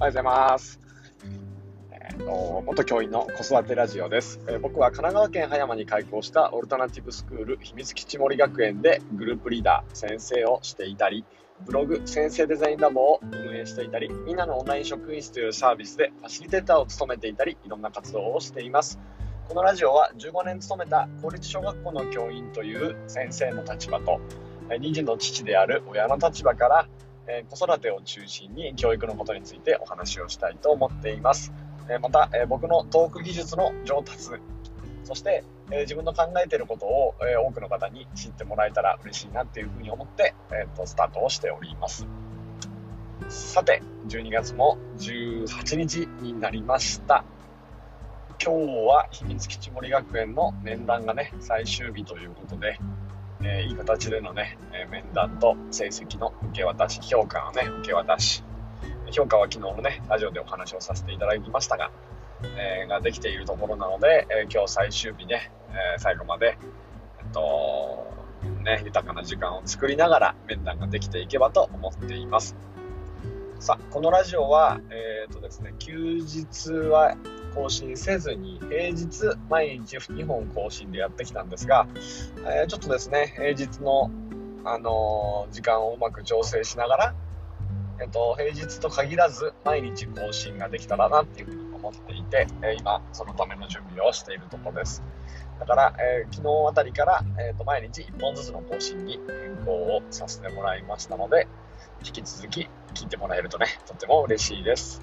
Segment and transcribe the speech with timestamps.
[0.00, 0.80] おはようございます。
[1.92, 11.26] えーと元教員の子育てラジオです、えー僕は神奈川県葉山に開校したオルタナティブスクール秘密基地森学園でグループリーダー、先生をしていたり、
[11.66, 18.98] ブログ先生デザインラボを運営していたり、みんなのオンライン職員室というサービスでファシリテーターを務めていたり、いろんな活動をしています。
[19.48, 24.18] このラジオは15年勤めた公立小学校の教員という先生の立場と、
[24.70, 26.88] えー2児の父である親の立場から、
[27.26, 31.52] え子育てを中心に教育のことについてお話をしたいと思っています。
[31.88, 34.30] えまた、え僕のトーク技術の上達、
[35.04, 42.06] そして、え自分の考えていることを、え多くの方に知ってもらえたら嬉しいなっていうふうに思って、えーとスタートをしております。
[43.28, 47.24] さて、12月も18日になりました。
[48.42, 52.78] 今日は秘密基地森学園の面談がね、最終日ということで、
[53.42, 58.42] えーいい形でのね、え面談と成績の受け渡し、評価のね、受け渡し、
[59.10, 61.90] 評価は昨日のね、ラジオでお話をさせていただきましたが、
[62.42, 66.58] えーができているところなので、え今日最終日ね、え最後まで、
[67.18, 68.12] えっと、
[68.62, 72.56] ね、豊かな時間を作りながら面談ができていけばと思っています。
[73.58, 77.14] さあ、このラジオは、えっとですね、休日は
[77.54, 81.86] 更新せずに、平日毎日2本更新でやってきたんですが、
[82.46, 84.10] えーちょっとですね、平日の、
[84.64, 87.14] あのー時間をうまく調整しながら、
[88.00, 95.02] えっと、平日と限らず毎日更新ができたらなっていうふうに思っていて、え今、そのための準備をしているところです。
[95.58, 101.46] だから、え昨日あたりから、えーと毎日1本ずつの更新に変更をさせてもらいましたので、
[102.04, 105.02] 引き続き聞いてもらえるとね、とても嬉しいです。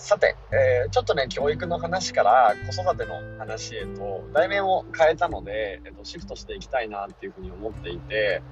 [0.00, 8.42] さて、えーちょっとね、教育の話から子育ての話へと、題名を変えたので、えっと、シフトしていきたいなっていうふうに思っていて、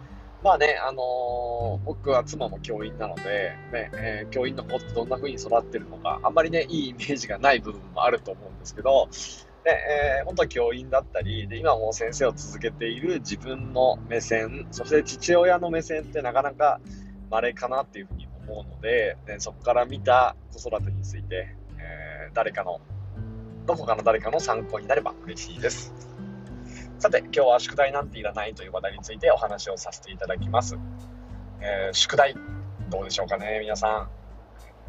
[0.44, 9.08] まあね、あのー僕は妻も教員なので、ね、えー教員の子ってどんな風に育ってるのか、あんまりね、いいイメージがない部分もあると思うんですけど、
[9.64, 9.72] ね、
[10.20, 16.78] えー元教員だったり、で、今も先生を続けている自分の目線、そして父親の目線ってなかなか
[17.30, 22.80] 稀かなっていうふうに思うので、ね、そこから見た子育てについて、えー誰かの、
[23.66, 25.92] どこかの誰かの参考になれば嬉しいです。
[26.98, 30.78] さて、今日は宿題なんていらないという話題についてお話をさせていただきます。
[31.60, 32.34] えー宿題、
[32.90, 34.08] どうでしょうかね、皆さ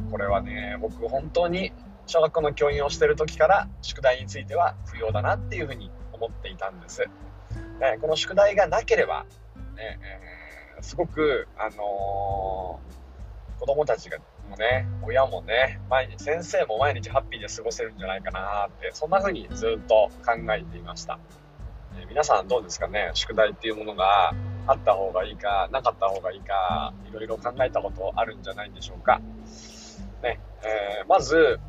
[0.05, 0.09] ん。
[0.09, 1.71] これはね、僕本当に
[2.07, 7.01] 小学校の教員をしてる時から宿題については不要だなっていうふうに思っていたんです。
[7.79, 9.25] ねこの宿題がなければ、
[9.75, 10.39] ねえー
[10.81, 12.98] すごく、あのー
[13.59, 14.17] 子供たちが
[14.49, 21.19] もね、親もね、毎日、先生も毎日ハッピーで過ごせるんじゃないかなって、そんな風にずっと考えていました。
[22.01, 23.11] え皆さんどうですかね？
[23.13, 24.33] 宿題っていうものが
[24.67, 29.19] あった方がいいか、なかった方がいいか、いろいろ考えたことあるんじゃないでしょうか？
[30.23, 31.59] ね、えーまず、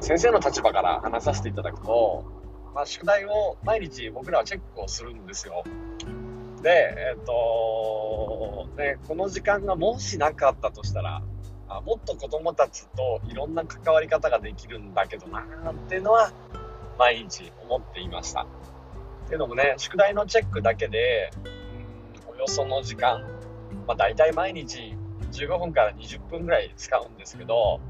[0.00, 2.24] 先生の立場から話させていただくと、
[2.74, 5.64] まあ、宿題を毎日僕らはチェックをするんですよ。
[6.62, 7.32] で、えっ、と、
[8.76, 11.22] ね、この時間がもしなかったとしたら、
[11.68, 16.32] あもっと子供たちといろんな関わり方ができるんだけどなっていうのは
[16.98, 18.42] 毎日思っていました。
[18.42, 23.22] っていうのもね、宿題のチェックだけで、うんおよその時間、
[23.86, 24.96] まあ、大体毎日
[25.32, 27.80] 15分から20分ぐらい使うんですけど、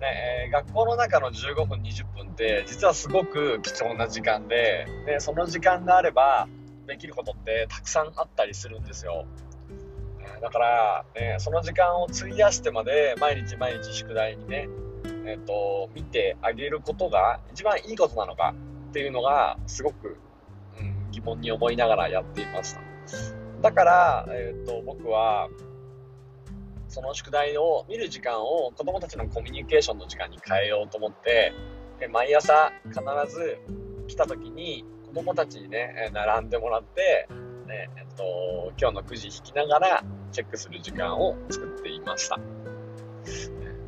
[0.00, 6.48] ねえ学校の中の15分20分って実はすごく貴重な時間ででその時間があれば
[6.86, 9.26] できることってたくさんあったりするんですよ
[10.40, 14.68] だから、ね、その時間を費やしてまで毎日毎日宿題にね、
[15.26, 18.54] えー、と見てあげることが一番いいことなのか
[18.90, 20.18] っていうのがすごく、
[20.78, 22.80] うん、疑問に思いながらやっていました。
[23.60, 25.48] だから、えー、と僕は
[26.88, 31.52] その宿題を見る時間を子供たちのコミュニケーションの時間に変えようと思って、
[32.00, 33.00] で毎朝必
[33.30, 33.58] ず
[34.06, 37.28] 来た時に子供たちにね、並んでもらって、
[37.66, 42.38] ねえっと、今日のくじ引きながらチェックする時間を作っていました。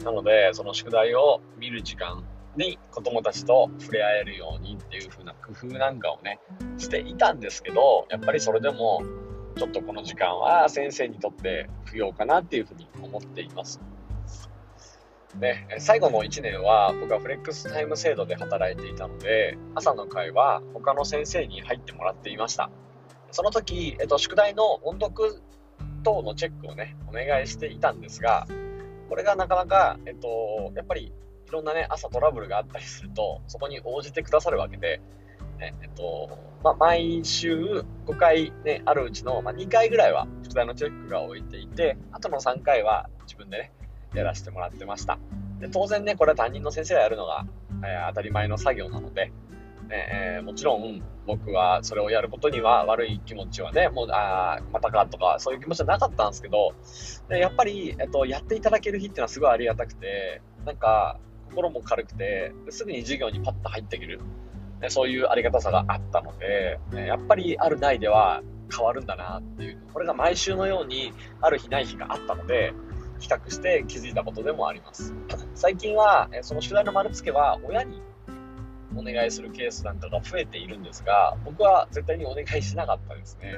[0.05, 2.25] なので、その宿題を見る時間
[2.57, 6.41] に子供たちと触れ合えるようにっていう風な工夫なんかをね、
[6.79, 9.03] していたんですけど、やっぱりそれでも
[9.57, 13.81] ちょっとこの時間は先生にとって不要かなっていうふうに思っています。
[15.39, 22.71] で、最後の1年は僕はフレックスタイム制度で働いていたので、朝の会は他の先生に入ってもらっていました。
[23.31, 25.41] その時、えっと、宿題の音読
[26.03, 28.47] 等のチェックをね、お願いしていたんですが、
[29.09, 31.13] これがなかなか、えっと、やっぱり
[31.51, 35.01] いろんなね、朝トラブルがあったりすると、そこに応じてくださるわけで、
[35.59, 43.73] ねえっとまあ、毎週5回、ね、あるうちの、まあ、2回ぐらいは宿題のチェックが置いていて、あとの3回は自分でね、
[44.15, 45.19] やらせてもらってました。
[45.59, 47.45] で当然ね、これは担任の先生がやるのが、
[47.85, 49.33] えー、当たり前の作業なので、
[49.93, 56.75] えー、もちろん僕はそれをやることには悪い気持ちはね、もう、あまたかとか、そういう気持ちはなかったんですけど、
[57.29, 61.19] でやっぱり、えっと、やっていただける日っていうのはすごいありがたくて、なんか、
[61.51, 64.21] 心も軽くて、すぐに授業にパッと入ってくる、
[64.81, 68.43] ね、そういうありがたさがあったので、ね、やっぱりあるないでは
[68.75, 72.73] 変わるんだなっていう、これが毎週のようにある日ない日があったので、
[73.19, 75.15] 比較して気づいたことでもあります。
[75.55, 78.01] 最近は、その宿題の丸付けは親に
[78.97, 83.55] お願いするケースなんかが増えているんですが、僕は絶対にお願いしなかったですね。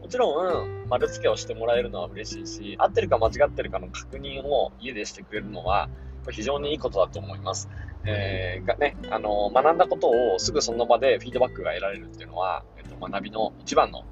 [0.00, 5.88] もちろん、丸付けをしてもらえるのは嬉しいし、合ってるか間違ってるかの確認を家でしてくれるのは、
[6.30, 7.68] 非常にいいことだと思います。
[8.06, 14.04] えー、がね、あの、学んだことをすぐその場でフィードバックが得られるっていうのは、えっと、学びの一番の、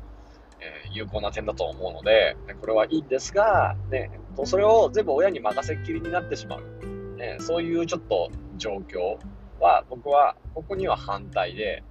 [0.61, 4.11] えー、有効な点だと思うので、これはいいんですが、ね、
[4.45, 7.17] それを全部親に任せっきりになってしまう。
[7.17, 9.19] ね、そういうちょっと状況
[9.63, 11.83] は、僕は、ここには反対で、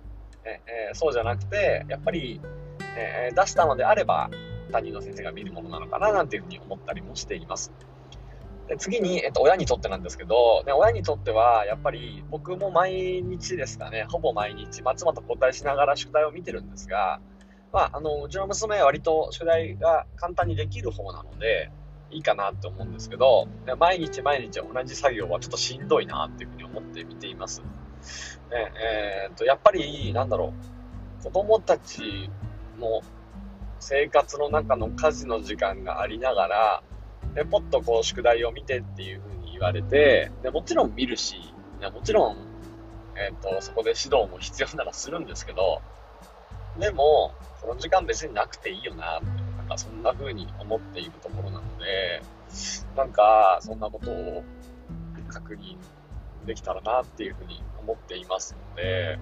[0.43, 2.41] ねえー、そうじゃなくて、やっぱり、
[2.97, 4.29] えー、出したのであれば、
[4.71, 7.71] 他人の先生が見るものなのかななんていうふうに思ったりもしています。
[8.67, 17.19] で次に、えっと、親にとってなんですけど、ね、親にとっては、やっぱり僕も毎日ですかね、ほぼ毎日、ま妻と交代しながら宿題を見てるんですが、
[17.73, 21.71] まあ、あの、うちの娘は割と宿題が簡単にできる方なので、
[22.11, 23.47] いいかなって思うんですけど、
[23.79, 27.61] 毎日毎日同じ作業はちょっとしんどいなっていうふうに思って見ています。
[27.61, 27.65] ね
[28.53, 30.53] えー、っとやっぱり、なんだろ
[31.19, 32.29] う、子供たち
[32.79, 33.01] の
[33.79, 36.83] 生活の中の家事の時間がありながら、
[37.33, 41.35] でポッとこう宿題を見てっていうふうに言われて、でもちろん見るし、
[41.81, 42.37] もちろん、
[43.15, 45.81] えー、っとそこで指導も必要ならするんですけど、
[46.79, 49.40] でも、この時間別になくていいよなって
[49.71, 52.21] かそんな風に思っているところなので、
[52.95, 54.43] なんかそんなことを
[55.29, 55.77] 確認
[56.45, 59.17] できたらなっていうふうに思っていますので、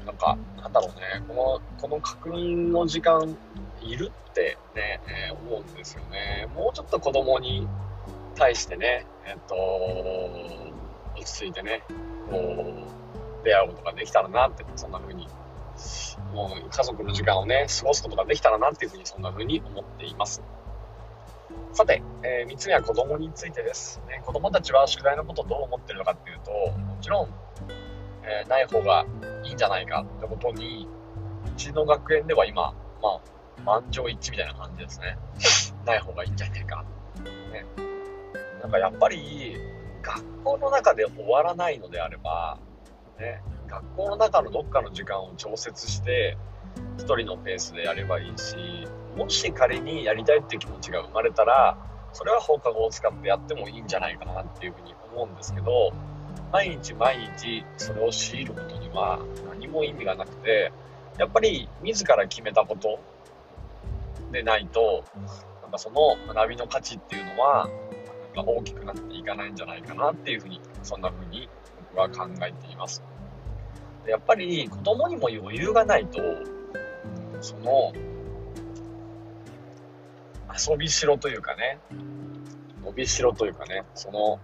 [0.00, 3.36] うんなんか、なんだろうね、この、この確認の時間
[3.82, 6.48] いるってね、えー、思うんですよね。
[6.54, 7.66] もうちょっと子供に
[8.36, 9.54] 対してね、えっ、と、
[11.16, 11.82] 落ち着いてね、
[12.30, 12.36] こ
[13.42, 15.26] う、出会うことができたらなって、そんな風に
[16.32, 20.42] もう家族の時間をね、過ごすことができたらなっていうふうにそんな風に思っています。
[21.72, 24.22] さて、えー、3つ目は子供についてです、ね。
[24.24, 27.28] 子供たちは宿題のことをどう思ってるのかっていうと、もちろん、
[28.24, 29.04] えー、ない方が
[29.44, 30.88] いいんじゃないかってことに、
[31.46, 33.20] うちの学園では今、まあ、
[33.64, 35.18] 満場一致みたいな感じですね。
[35.84, 36.84] ない方がいいんじゃないか。
[37.52, 37.66] ね。
[38.62, 39.56] なんかやっぱり、
[40.02, 42.58] 学校の中で終わらないのであれば、
[43.18, 46.36] ね、学校の中のどっかの時間を調節して
[46.98, 48.56] 1人のペースでやればいいし
[49.16, 51.76] もし仮にやりたいって気持ちが生まれたら
[52.12, 55.92] それは放課後を使ってやってもいいんじゃないかなっていうふうに思うんですけど
[56.52, 59.18] 毎日毎日それを強いることには
[59.48, 60.72] 何も意味がなくて
[61.18, 62.98] やっぱり自ら決めたこと
[64.32, 65.04] でないと
[65.62, 67.68] なんかその学びの価値っていうのは
[68.34, 71.48] なんか大きくなっていかないんじゃないかなっていうふうにそんなふうに
[71.94, 73.02] 僕は考えています。
[74.08, 76.20] やっぱり子供にも余裕がないと、
[77.40, 77.92] その、
[80.56, 81.78] 遊びしろというかね、
[82.84, 84.40] 伸びしろというかね、その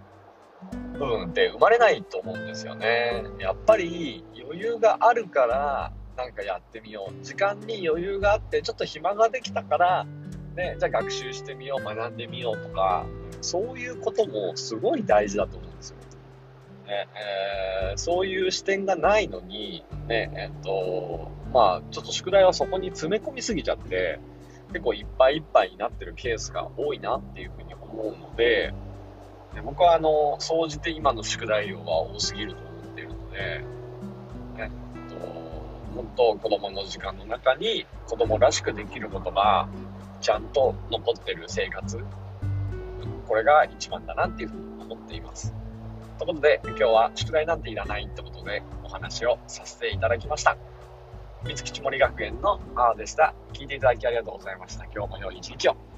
[0.99, 3.25] 部分って生まれないと思うんですよね。
[3.39, 7.25] やっぱり余裕があるから、なんかやってみよう。
[7.25, 10.07] 時間に余裕があって、ちょっと暇ができたから、
[10.55, 13.07] ね、じゃあ学習してみよう、学んでみようとか、
[13.41, 15.97] そういうこともすごい大事だと思うんですよ。
[16.93, 24.21] ね、えー、そういう視点がないのに、ね、えっと、まあ、ちょっと宿題はそこに詰め込みすぎちゃって、
[24.69, 28.73] 結構いっぱいいっぱいになってるケースが多いなっていうふうに思うので、
[29.55, 33.65] で僕はあの、総じて今の宿題量は多すぎると思っているので、
[34.59, 35.17] えっと、
[35.95, 39.69] 本当子供の時間の中に子供らしくできることが
[40.21, 42.03] ちゃんと残ってる生活、
[43.29, 45.55] これが一番だなっていうふうに思っています。
[46.23, 50.57] ということで、今日は宿題なんていらないってことでお話をさせていただきました。
[51.43, 53.35] 三月地森学園のあーでした。
[53.53, 54.85] 聞いていただきありがとうございました。
[54.85, 55.92] 今日も良い一日を。